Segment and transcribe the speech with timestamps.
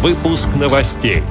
[0.00, 1.24] Выпуск новостей.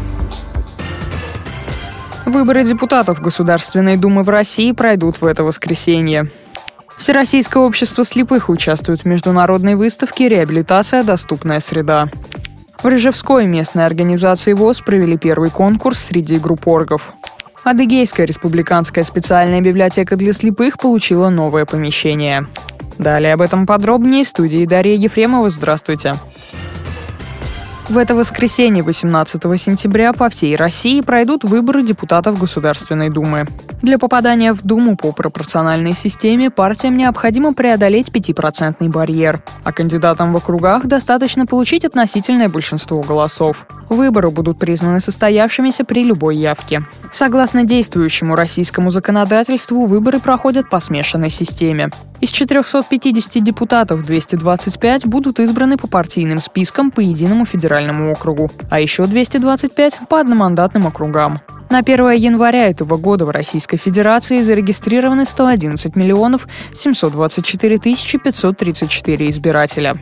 [2.26, 6.30] Выборы депутатов Государственной Думы в России пройдут в это воскресенье.
[6.98, 11.04] Всероссийское общество слепых участвует в международной выставке «Реабилитация.
[11.04, 12.10] Доступная среда».
[12.84, 17.14] В Рыжевской местной организации ВОЗ провели первый конкурс среди групп оргов.
[17.64, 22.48] Адыгейская республиканская специальная библиотека для слепых получила новое помещение.
[22.98, 25.50] Далее об этом подробнее в студии Дарья Ефремова.
[25.50, 26.16] Здравствуйте.
[27.90, 33.48] В это воскресенье, 18 сентября, по всей России пройдут выборы депутатов Государственной Думы.
[33.82, 40.38] Для попадания в Думу по пропорциональной системе партиям необходимо преодолеть 5% барьер, а кандидатам в
[40.38, 43.66] округах достаточно получить относительное большинство голосов.
[43.90, 46.84] Выборы будут признаны состоявшимися при любой явке.
[47.12, 51.90] Согласно действующему российскому законодательству, выборы проходят по смешанной системе.
[52.20, 59.06] Из 450 депутатов 225 будут избраны по партийным спискам по единому федеральному округу, а еще
[59.06, 61.40] 225 по одномандатным округам.
[61.70, 69.96] На 1 января этого года в Российской Федерации зарегистрированы 111 миллионов 724 тысячи 534 избирателя.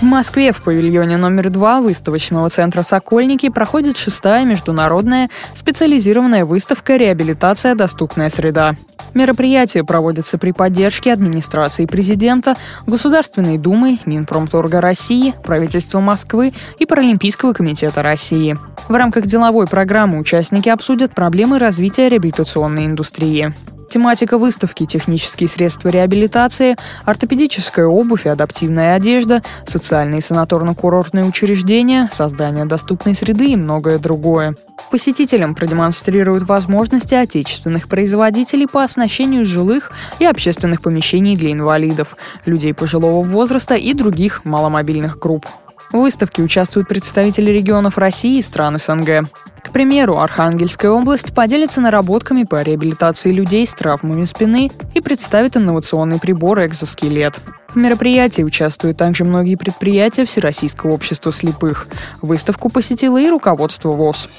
[0.00, 7.74] В Москве в павильоне номер два выставочного центра «Сокольники» проходит шестая международная специализированная выставка «Реабилитация.
[7.74, 8.76] Доступная среда».
[9.14, 18.00] Мероприятие проводится при поддержке администрации президента, Государственной Думы, Минпромторга России, правительства Москвы и Паралимпийского комитета
[18.00, 18.56] России.
[18.88, 23.52] В рамках деловой программы участники обсудят проблемы развития реабилитационной индустрии.
[23.88, 33.14] Тематика выставки «Технические средства реабилитации», ортопедическая обувь и адаптивная одежда, социальные санаторно-курортные учреждения, создание доступной
[33.14, 34.56] среды и многое другое.
[34.90, 43.22] Посетителям продемонстрируют возможности отечественных производителей по оснащению жилых и общественных помещений для инвалидов, людей пожилого
[43.22, 45.46] возраста и других маломобильных групп.
[45.90, 49.30] В выставке участвуют представители регионов России и стран СНГ.
[49.68, 56.18] К примеру, Архангельская область поделится наработками по реабилитации людей с травмами спины и представит инновационный
[56.18, 57.40] прибор «Экзоскелет».
[57.68, 61.86] В мероприятии участвуют также многие предприятия Всероссийского общества слепых.
[62.22, 64.30] Выставку посетило и руководство ВОЗ.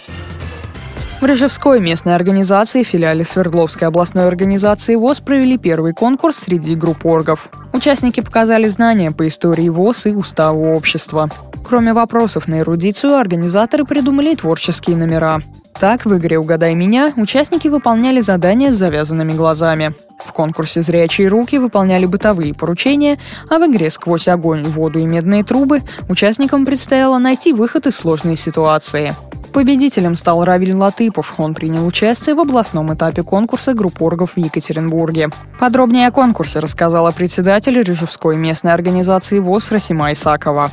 [1.21, 7.49] В Рыжевской местной организации, филиале Свердловской областной организации ВОЗ провели первый конкурс среди групп оргов.
[7.71, 11.29] Участники показали знания по истории ВОЗ и уставу общества.
[11.69, 15.43] Кроме вопросов на эрудицию, организаторы придумали творческие номера.
[15.79, 19.93] Так, в игре «Угадай меня» участники выполняли задания с завязанными глазами.
[20.25, 23.19] В конкурсе «Зрячие руки» выполняли бытовые поручения,
[23.51, 28.35] а в игре «Сквозь огонь, воду и медные трубы» участникам предстояло найти выход из сложной
[28.35, 29.15] ситуации.
[29.53, 31.35] Победителем стал Равиль Латыпов.
[31.37, 35.29] Он принял участие в областном этапе конкурса групп оргов в Екатеринбурге.
[35.59, 40.71] Подробнее о конкурсе рассказала председатель Рыжевской местной организации ВОЗ Расима Исакова.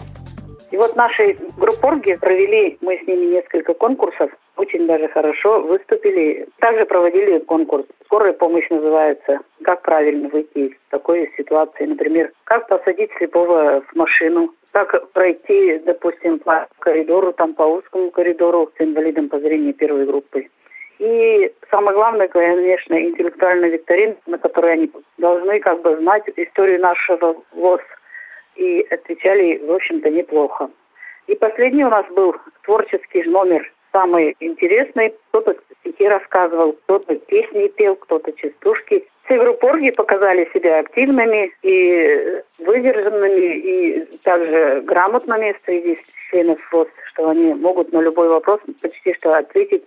[0.76, 6.46] И вот наши группорги провели, мы с ними несколько конкурсов, очень даже хорошо выступили.
[6.58, 9.40] Также проводили конкурс «Скорая помощь» называется.
[9.62, 16.40] Как правильно выйти из такой ситуации, например, как посадить слепого в машину, как пройти, допустим,
[16.40, 20.46] по коридору, там по узкому коридору с инвалидом по зрению первой группы.
[20.98, 27.34] И самое главное, конечно, интеллектуальная викторина, на которой они должны как бы знать историю нашего
[27.52, 27.80] ВОЗ–
[29.26, 30.70] и отвечали, в общем-то, неплохо.
[31.26, 35.14] И последний у нас был творческий номер, самый интересный.
[35.28, 39.04] Кто-то стихи рассказывал, кто-то песни пел, кто-то частушки.
[39.24, 45.98] Все группорги показали себя активными и выдержанными, и также грамотными среди
[46.30, 49.82] членов ВОЗ, что они могут на любой вопрос почти что ответить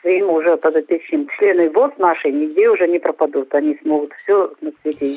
[0.00, 1.28] своим уже подопечным.
[1.38, 3.52] Члены ВОЗ нашей нигде уже не пропадут.
[3.52, 5.16] Они смогут все на свете.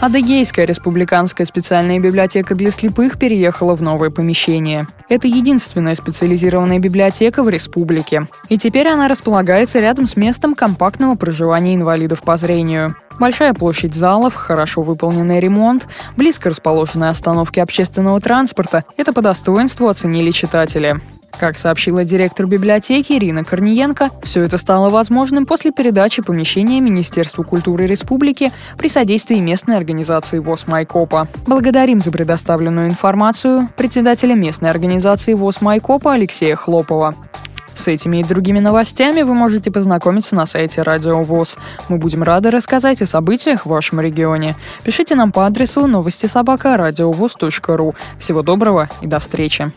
[0.00, 4.86] Адыгейская республиканская специальная библиотека для слепых переехала в новое помещение.
[5.08, 8.26] Это единственная специализированная библиотека в республике.
[8.48, 12.96] И теперь она располагается рядом с местом компактного проживания инвалидов по зрению.
[13.18, 15.86] Большая площадь залов, хорошо выполненный ремонт,
[16.16, 21.00] близко расположенные остановки общественного транспорта– это по достоинству оценили читатели.
[21.38, 27.86] Как сообщила директор библиотеки Ирина Корниенко, все это стало возможным после передачи помещения Министерству культуры
[27.86, 31.28] республики при содействии местной организации ВОЗ Майкопа.
[31.46, 37.14] Благодарим за предоставленную информацию председателя местной организации ВОЗ Майкопа Алексея Хлопова.
[37.74, 41.56] С этими и другими новостями вы можете познакомиться на сайте Радио ВОЗ.
[41.88, 44.56] Мы будем рады рассказать о событиях в вашем регионе.
[44.84, 47.94] Пишите нам по адресу новости собака ру.
[48.18, 49.72] Всего доброго и до встречи.